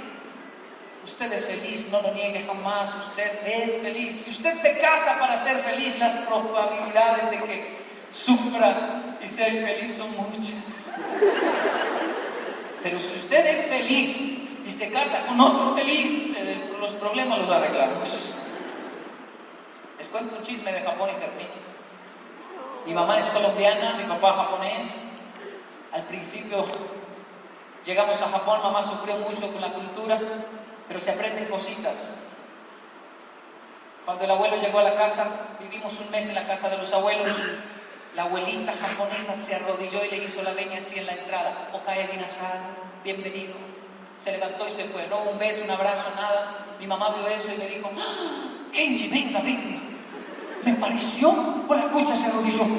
[1.05, 4.21] Usted es feliz, no lo niegue jamás, usted es feliz.
[4.25, 7.82] Si usted se casa para ser feliz, las probabilidades de que
[8.13, 10.63] sufra y sea infeliz son muchas.
[12.83, 14.17] Pero si usted es feliz
[14.65, 18.09] y se casa con otro feliz, eh, los problemas los arreglamos.
[19.97, 21.73] Les un chisme de Japón y termino.
[22.85, 24.87] Mi mamá es colombiana, mi papá japonés.
[25.93, 26.65] Al principio
[27.85, 30.19] llegamos a Japón, mamá sufrió mucho con la cultura,
[30.87, 31.95] pero se aprenden cositas.
[34.05, 36.91] Cuando el abuelo llegó a la casa, vivimos un mes en la casa de los
[36.91, 37.37] abuelos,
[38.15, 41.69] la abuelita japonesa se arrodilló y le hizo la veña así en la entrada.
[41.73, 43.55] Okae Minasan, bienvenido.
[44.19, 45.07] Se levantó y se fue.
[45.07, 46.75] No un beso, un abrazo, nada.
[46.79, 48.49] Mi mamá vio eso y me dijo, ¡Ah!
[48.71, 49.81] Kenji, venga, venga.
[50.63, 51.33] Me pareció,
[51.67, 52.63] por la escucha se arrodilló.
[52.65, 52.77] no,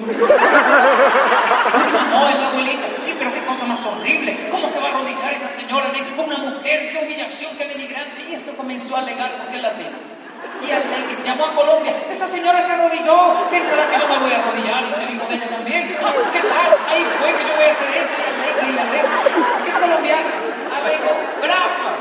[2.28, 4.48] es la abuelita, sí, pero qué cosa más horrible.
[4.50, 5.92] ¿Cómo se va a arrodillar esa señora?
[6.16, 8.24] Una mujer, qué humillación, qué denigrante.
[8.30, 10.13] Y eso comenzó a alegar porque la pena
[10.62, 11.16] y alegre.
[11.24, 14.92] Llamó a Colombia, esta señora se arrodilló, pensará que no me voy a arrodillar y
[14.92, 15.88] te digo, ella también.
[16.33, 16.70] ¿Qué tal?
[16.88, 19.68] Ahí fue que yo voy a hacer eso y alegre y alegre.
[19.68, 20.30] Es colombiana,
[20.76, 21.96] alegre, brava,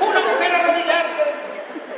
[0.00, 1.22] una mujer arrodillarse.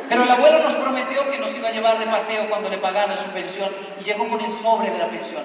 [0.09, 3.17] Pero el abuelo nos prometió que nos iba a llevar de paseo cuando le pagara
[3.17, 5.43] su pensión y llegó con el sobre de la pensión.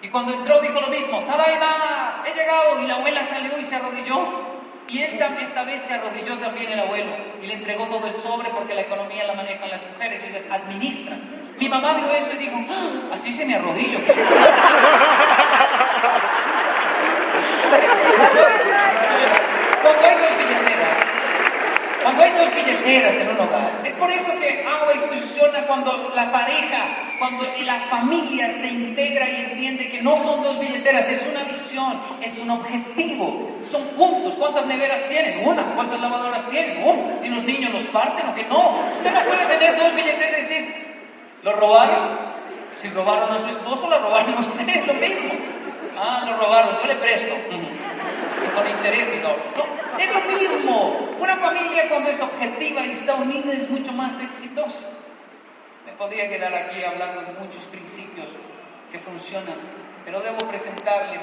[0.00, 2.80] Y cuando entró dijo lo mismo, nada de nada, he llegado.
[2.80, 4.53] Y la abuela salió y se arrodilló
[4.94, 7.10] y él también esta vez se arrodilló también el abuelo
[7.42, 10.44] y le entregó todo el sobre porque la economía la manejan las mujeres, y ellas
[10.48, 11.18] administran.
[11.58, 13.98] Mi mamá vio eso y dijo, "Ah, así se me arrodillo.
[19.84, 20.53] Billeteras,
[22.04, 26.30] cuando hay dos billeteras en un hogar, es por eso que agua funciona cuando la
[26.30, 26.84] pareja,
[27.18, 31.98] cuando la familia se integra y entiende que no son dos billeteras, es una visión,
[32.20, 34.34] es un objetivo, son puntos.
[34.34, 35.48] ¿Cuántas neveras tienen?
[35.48, 35.74] Una.
[35.74, 36.84] ¿Cuántas lavadoras tienen?
[36.86, 37.26] Una.
[37.26, 38.82] ¿Y los niños los parten o que no?
[38.92, 40.98] Usted no puede tener dos billeteras y decir,
[41.42, 42.34] ¿lo robaron?
[42.82, 45.32] Si robaron a su esposo, la robaron a usted, es lo mismo.
[45.96, 47.34] Ah, lo robaron, yo le presto.
[48.54, 49.22] Con intereses.
[49.22, 51.16] No, es lo mismo.
[51.18, 54.90] Una familia cuando es objetiva y está unida es mucho más exitosa.
[55.86, 58.28] Me podría quedar aquí hablando de muchos principios
[58.90, 59.56] que funcionan,
[60.04, 61.20] pero debo presentarles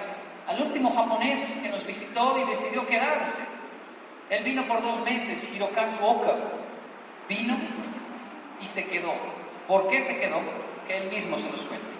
[0.47, 3.39] al último japonés que nos visitó y decidió quedarse.
[4.29, 6.35] Él vino por dos meses, Hirokazu Oka.
[7.27, 7.57] Vino
[8.59, 9.13] y se quedó.
[9.67, 10.41] ¿Por qué se quedó?
[10.87, 11.91] Que él mismo se los cuente.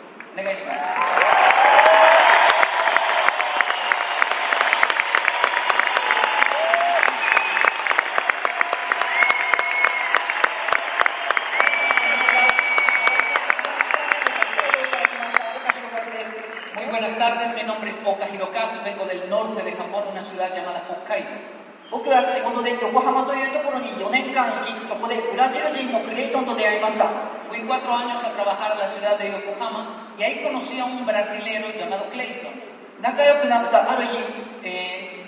[18.01, 21.57] tardes, mi nombre es Oka Hirokazu, vengo del norte de Japón, una ciudad llamada Hokkaido.
[21.88, 30.85] 僕は仕事で横浜というところに4年間生きそこでブラジル人のクレイトンと出会いました Fui cuatro años a trabajar a la ciudad de Yokohama y ahí conocí a
[30.85, 32.59] un brasilero llamado Clayton.
[33.01, 34.19] 仲良くなったある日、
[34.64, 35.27] えー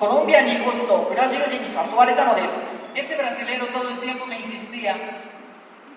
[0.00, 2.54] コロンビアに行こうとブラジル人に誘われたのです
[2.94, 4.96] Ese brasilero todo el tiempo me insistía,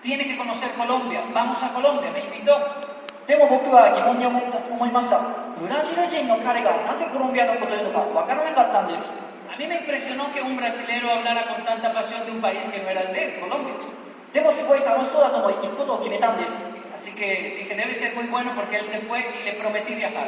[0.02, 2.89] tiene que conocer Colombia, vamos a Colombia, me invitó.
[3.27, 5.21] でも僕は疑問に思った思いました
[5.59, 9.05] ブラジル人の彼がなぜコロンビアのことを言うのかわからなかったんです
[9.51, 12.79] A mí me impresionó que un brasilero hablara con tanta pasión de un país que
[12.79, 13.75] no era el de Colombia.
[14.33, 16.53] でもすごい楽しそうだと思い行くことを決めたんです
[16.95, 20.27] Así que dije, debe ser muy bueno porque él se fue y le prometí viajar.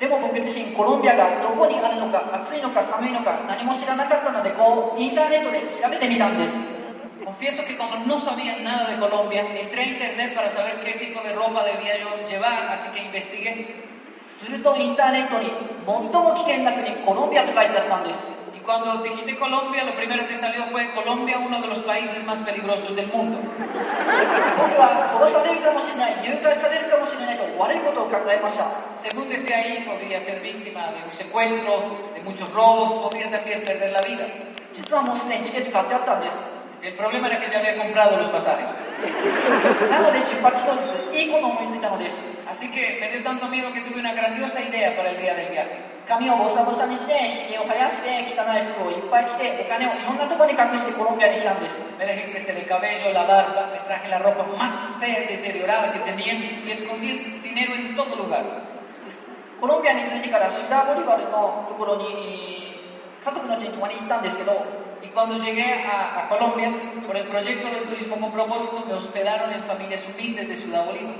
[0.00, 6.73] でも僕自身コロンビアがどこにあるのか暑いのか寒いのか何も知らなかったのでこうインターネットで調べてみたんです
[7.33, 11.21] Confieso que como no sabía nada de Colombia, entré a internet para saber qué tipo
[11.21, 13.89] de ropa debía yo llevar, así que investigué.
[14.39, 15.51] するとインターネットに
[15.83, 18.19] 最も危険な国コロンビアと書いてあったんです
[18.55, 22.39] Y cuando digité Colombia, lo primero que salió fue Colombia, uno de los países más
[22.43, 23.37] peligrosos del mundo.
[23.37, 28.71] 僕は殺されるかもしれない誘拐されるかもしれないと悪いことを考えました
[29.03, 33.91] Según decía ahí, podría ser víctima de un secuestro, de muchos robos, podría también perder
[33.91, 34.25] la vida.
[36.84, 38.68] El problema era que ya había comprado los pasajes.
[39.90, 45.34] なので出発当日いいことを思いついたのです Así que me dio tanto miedo que tuve una grandiosa idea para el día
[45.34, 45.80] del viaje.
[46.04, 47.16] 髪をボサボサにして
[47.48, 55.90] ひげを生やして汚い服をいっぱい着てお金をいろんなところに隠してコロンビアに来たんです Me dejé crecer el cabello, la barba, me traje la ropa más fea y deteriorada
[55.96, 58.44] que tenía y escondí dinero en todo lugar.
[59.60, 62.76] コロンビアに着いてからシダーボリバルのところに
[63.24, 66.70] 家族の家に泊まりに行ったんですけど y cuando llegué a, a, Colombia,
[67.06, 71.14] por el proyecto del turismo con propósito, me hospedaron en familias humildes de Ciudad Bolívar.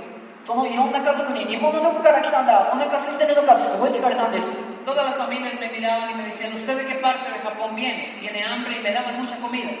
[4.85, 8.17] Todas las familias me miraban y me decían, ¿usted de qué parte de Japón viene?
[8.19, 9.71] Tiene hambre y me daban mucha comida.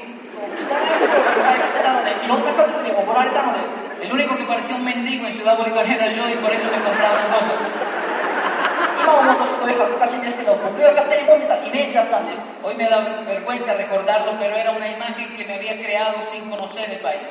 [4.01, 6.83] El único que parecía un mendigo en Ciudad Bolívar era yo y por eso me
[6.83, 7.84] compraban cosas.
[9.65, 16.49] 今思うとすごい恥ずかしいんですけど僕が勝手に持ってたイメージだったんです Hoy me da vergüenza recordarlo, pero era una imagen que me había creado sin
[16.49, 17.25] conocer el país.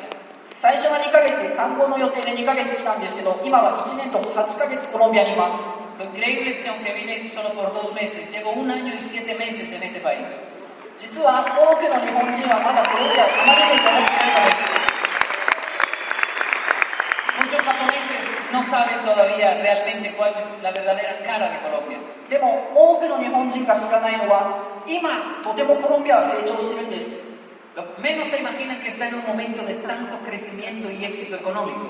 [0.60, 9.04] 最初は2ヶ月観光の予定で2ヶ月来たんですけど今は1年と8ヶ月コロンビアにいます Lo increíble es que aunque vine solo por dos meses, llevo un año y
[9.04, 10.26] siete meses en ese país.
[10.98, 14.73] 実は多くの日本人はまだコロンビアをあまりにも思ってないのです
[18.53, 21.97] no saben todavía realmente cuál es la verdadera cara de Colombia.
[22.29, 27.05] でも多くの日本人が知らないのは今とてもコロンビアは成長してるんです
[27.75, 31.89] Lo menos se imaginan que está en un momento de tanto crecimiento y éxito económico.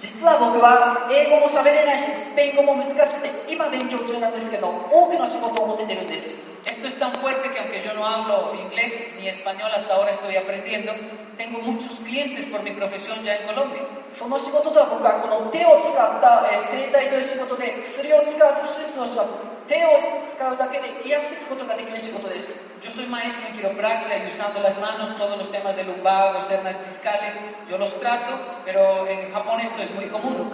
[0.00, 10.12] 実は僕は英語も喋れないしスペイン語も難しくて今勉強中なんですけど多くの仕事を持ててるんです Esto es tan fuerte que aunque yo no hablo inglés ni español hasta ahora
[10.12, 10.92] estoy aprendiendo,
[11.38, 13.80] tengo muchos clientes por mi profesión ya en Colombia.
[14.17, 19.35] その仕事とは僕はこの手を使った、えー生体という仕事で薬を使わず手術をします
[19.67, 22.47] 手を使うだけで癒すことができる仕事です
[22.85, 26.85] Yo soy maestro en quiropraxia y usando las manos todos los temas de lumbago, hernias
[26.85, 27.33] discales,
[27.67, 30.53] yo los trato, pero en Japón esto es muy común.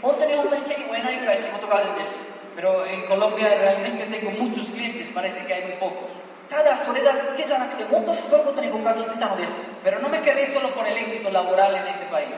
[0.00, 2.12] 本当に本当に手に負えないくらい仕事があるんです
[2.54, 6.06] Pero en Colombia realmente tengo muchos clientes, parece que hay muy pocos.
[6.48, 12.30] ただそれだけじゃなくてもっとすごいことに僕は気づいたのです Pero no me quedé solo por el éxito laboral en ese país.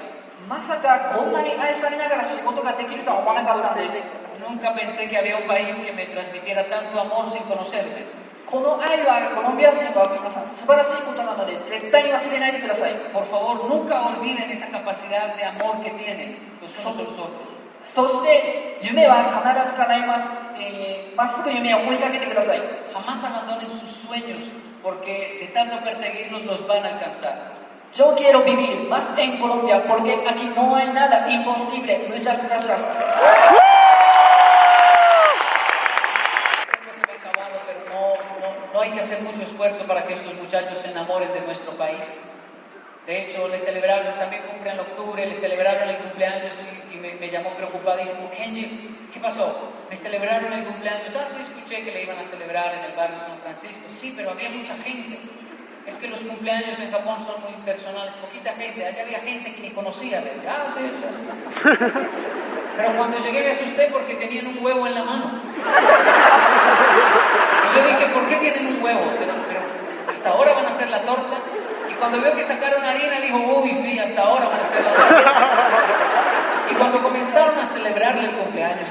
[0.48, 8.06] まさかこんなに愛されながら仕事ができるとは思わなかったんです Nunca pensé que había un país que me transmitiera tanto amor sin conocerme.
[8.46, 17.10] この愛はコロンビア人は皆さん素晴らしいことなので絶対に忘れないでください Por favor, nunca olviden esa capacidad de amor que tienen los unos a los
[17.18, 17.42] otros.
[17.90, 22.62] そして夢は必ず叶いますえーま、っすぐ夢を追いかけてください
[22.94, 24.46] Jamás abandonen sus sueños,
[24.80, 27.65] porque de tanto perseguirlos los van a alcanzar.
[27.96, 32.08] Yo quiero vivir más en Colombia porque aquí no hay nada imposible.
[32.08, 32.78] Muchas gracias.
[38.74, 42.02] No hay que hacer mucho esfuerzo para que estos muchachos se enamoren de nuestro país.
[43.06, 47.14] De hecho, le celebraron, también cumple en octubre, le celebraron el cumpleaños y, y me,
[47.14, 48.30] me llamó preocupadísimo.
[48.36, 49.72] Kenji, ¿qué pasó?
[49.88, 51.16] Me celebraron el cumpleaños.
[51.16, 53.88] Ah, sí, escuché que le iban a celebrar en el barrio San Francisco.
[53.98, 55.18] Sí, pero había mucha gente.
[55.86, 58.84] Es que los cumpleaños en Japón son muy personales, poquita gente.
[58.84, 60.20] Allá había gente que ni conocía.
[60.20, 61.78] Le decía, ah, sí, sí, sí.
[62.76, 65.30] Pero cuando llegué me asusté porque tenían un huevo en la mano.
[67.64, 69.10] Y yo dije, ¿por qué tienen un huevo?
[69.18, 69.32] Pero
[70.12, 71.36] hasta ahora van a hacer la torta.
[71.90, 74.92] Y cuando veo que sacaron harina, dijo, uy, sí, hasta ahora van a hacer la
[74.92, 75.32] torta.
[76.70, 78.90] Y cuando comenzaron a celebrarle el cumpleaños,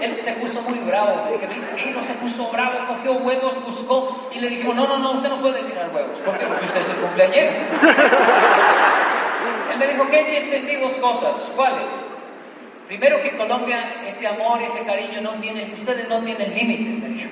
[0.00, 1.26] él se puso muy bravo.
[1.26, 4.98] Le dije, él no se puso bravo, cogió huevos, buscó y le dijo, no, no,
[4.98, 6.18] no, usted no puede tirar huevos.
[6.24, 6.46] ¿Por qué?
[6.46, 7.50] Porque usted es el cumpleañero.
[9.72, 11.34] Él me dijo, Kenji, entendí dos cosas.
[11.54, 11.86] ¿Cuáles?
[12.90, 17.08] Primero que en Colombia ese amor, ese cariño no tiene, ustedes no tienen límites, me
[17.08, 17.30] dijo.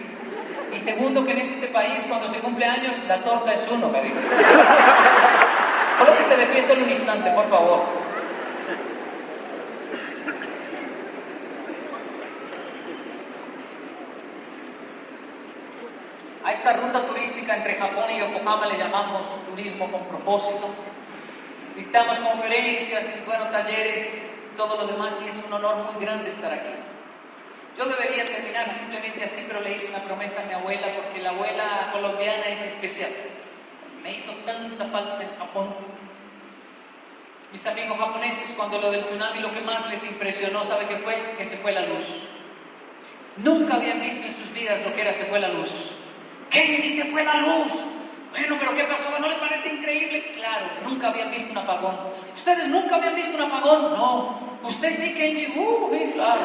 [0.72, 4.02] Y segundo que en este país cuando se cumple años la torta es uno, me
[4.02, 4.14] dijo.
[5.98, 7.82] Colóquese de pie solo un instante, por favor.
[16.44, 18.20] A esta ruta turística entre Japón y
[18.88, 20.68] Yokohama le llamamos turismo con propósito.
[21.76, 24.08] Dictamos conferencias y bueno, talleres,
[24.56, 26.74] todo lo demás y es un honor muy grande estar aquí.
[27.76, 31.30] Yo debería terminar simplemente así, pero le hice una promesa a mi abuela porque la
[31.30, 33.10] abuela colombiana es especial.
[34.02, 35.74] Me hizo tanta falta en Japón.
[37.52, 41.34] Mis amigos japoneses, cuando lo del tsunami, lo que más les impresionó, ¿sabe qué fue?
[41.38, 42.04] Que se fue la luz.
[43.36, 45.70] Nunca habían visto en sus vidas lo que era se fue la luz.
[46.50, 47.72] Kenji, se fue la luz.
[48.30, 49.18] Bueno, pero ¿qué pasó?
[49.18, 50.34] ¿No le parece increíble?
[50.36, 51.96] Claro, nunca habían visto un apagón.
[52.34, 53.92] ¿Ustedes nunca habían visto un apagón?
[53.92, 54.58] No.
[54.62, 55.58] Usted sí, Kenji.
[55.58, 56.42] Uh, sí, claro.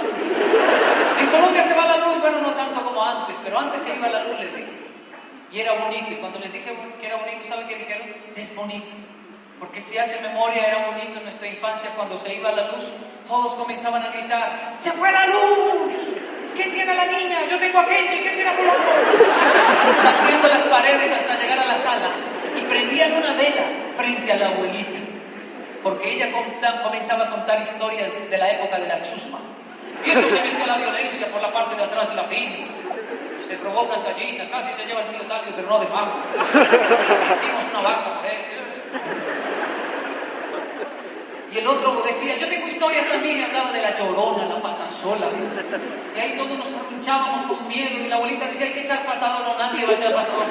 [1.19, 4.07] En Colombia se va la luz, bueno, no tanto como antes, pero antes se iba
[4.07, 4.71] la luz, les dije.
[5.51, 6.11] Y era bonito.
[6.11, 8.07] Y cuando les dije que era bonito, ¿saben qué dijeron?
[8.35, 8.87] Es bonito.
[9.59, 12.85] Porque si hace memoria, era bonito en nuestra infancia cuando se iba la luz,
[13.27, 15.93] todos comenzaban a gritar, ¡se fue la luz!
[16.55, 17.39] ¿Quién tiene la niña?
[17.49, 18.91] Yo tengo a Kenji, ¿quién tiene a Colombo?
[20.03, 22.09] Batiendo las paredes hasta llegar a la sala
[22.55, 23.63] y prendían una vela
[23.97, 24.99] frente a la abuelita,
[25.81, 26.31] porque ella
[26.83, 29.39] comenzaba a contar historias de la época de la chusma.
[30.05, 32.65] Y eso se metió la violencia por la parte de atrás de la finca.
[33.47, 36.19] Se robó unas gallinas, casi se lleva el tío Talio, pero no de mango.
[37.41, 38.41] Dimos una vaca por él.
[41.53, 45.27] Y el otro decía, yo tengo historias también, y hablaba de la llorona, la patasola.
[46.15, 47.99] Y ahí todos nos arrunchábamos con miedo.
[47.99, 50.43] Y la abuelita decía, hay que echar pasado, no nadie va a echar pasado.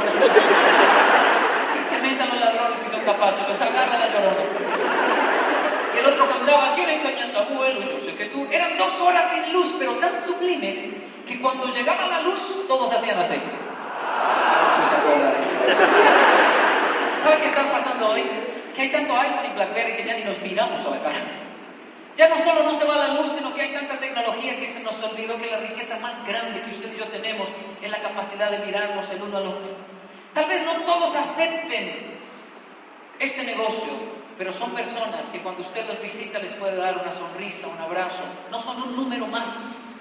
[1.74, 4.44] Y se metan los ladrones si son capaces, los agarra la llorona.
[5.92, 7.80] Y el otro cantaba, ¿quién engañas abuelo?
[7.80, 8.46] Yo sé que tú.
[8.50, 10.76] Eran dos horas sin luz, pero tan sublimes
[11.26, 13.34] que cuando llegaba la luz, todos hacían así.
[17.24, 18.51] ¿Sabe qué está pasando hoy?
[18.74, 21.42] Que hay tanto iPhone y Blackberry que ya ni nos miramos a la cara.
[22.16, 24.80] Ya no solo no se va la luz, sino que hay tanta tecnología que se
[24.80, 27.48] nos olvidó que la riqueza más grande que usted y yo tenemos
[27.80, 29.70] es la capacidad de mirarnos el uno al otro.
[30.34, 32.18] Tal vez no todos acepten
[33.18, 33.92] este negocio,
[34.36, 38.24] pero son personas que cuando usted los visita les puede dar una sonrisa, un abrazo.
[38.50, 39.48] No son un número más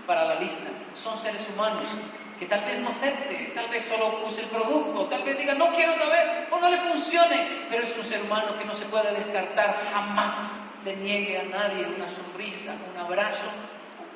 [0.05, 1.83] para la lista, son seres humanos
[2.41, 5.75] que tal vez no acepte, tal vez solo use el producto, tal vez diga no
[5.75, 9.13] quiero saber o no le funcione, pero es un ser humano que no se puede
[9.13, 10.33] descartar jamás
[10.83, 13.45] le niegue a nadie una sonrisa, un abrazo,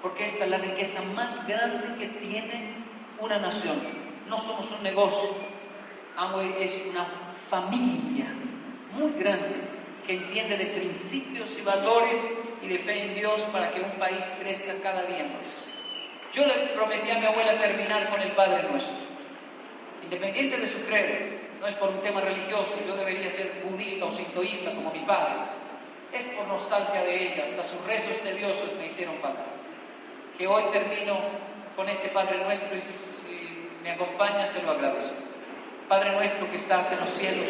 [0.02, 2.78] porque esta es la riqueza más grande que tiene
[3.20, 3.80] una nación.
[4.28, 5.36] No somos un negocio,
[6.18, 7.06] Amway es una
[7.52, 8.26] familia
[8.92, 9.56] muy grande
[10.08, 12.20] que entiende de principios y valores
[12.64, 15.65] y de fe en Dios para que un país crezca cada día más.
[16.36, 18.94] Yo le prometí a mi abuela terminar con el Padre Nuestro.
[20.04, 24.12] Independiente de su credo, no es por un tema religioso, yo debería ser budista o
[24.12, 25.36] sintoísta como mi padre.
[26.12, 29.46] Es por nostalgia de ella, hasta sus rezos tediosos me hicieron falta.
[30.38, 31.18] Que hoy termino
[31.78, 35.16] con este Padre Nuestro y si me acompaña se lo agradezco.
[35.88, 37.48] Padre nuestro que estás en los cielos,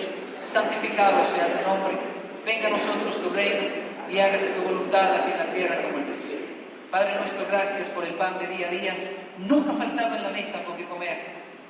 [0.53, 1.97] santificado sea tu nombre,
[2.45, 3.67] venga a nosotros tu reino
[4.09, 6.34] y hágase tu voluntad aquí en la tierra como en el cielo.
[6.95, 8.95] Padre nuestro, gracias por el pan de día a día.
[9.39, 11.25] Nunca faltaba en la mesa con que comer.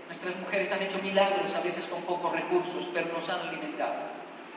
[0.05, 3.95] Nuestras mujeres han hecho milagros, a veces con pocos recursos, pero nos han alimentado.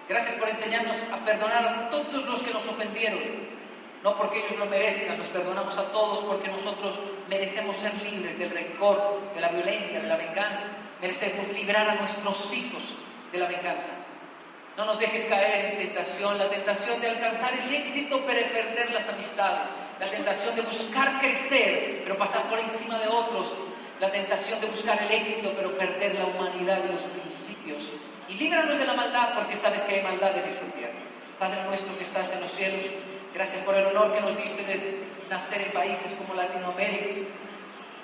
[0.07, 3.19] Gracias por enseñarnos a perdonar a todos los que nos ofendieron,
[4.05, 6.99] no porque ellos lo merezcan, nos perdonamos a todos porque nosotros
[7.31, 10.65] merecemos ser libres del rencor, de la violencia, de la venganza,
[11.01, 12.83] merecemos librar a nuestros hijos
[13.33, 14.05] de la venganza.
[14.77, 19.09] No nos dejes caer en tentación, la tentación de alcanzar el éxito pero perder las
[19.09, 23.53] amistades, la tentación de buscar crecer pero pasar por encima de otros,
[24.01, 27.83] la tentación de buscar el éxito pero perder la humanidad y los principios.
[28.29, 31.01] Y líbranos de la maldad porque sabes que hay maldad en esta tierra.
[31.39, 32.85] Padre nuestro que estás en los cielos,
[33.35, 37.29] gracias por el honor que nos diste de nacer en países como Latinoamérica,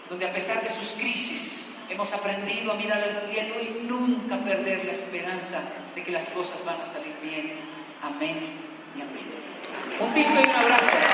[0.09, 4.84] donde a pesar de sus crisis hemos aprendido a mirar al cielo y nunca perder
[4.84, 5.62] la esperanza
[5.95, 7.61] de que las cosas van a salir bien.
[8.03, 8.57] Amén
[8.97, 9.34] y amén.
[10.01, 11.14] Un y un abrazo.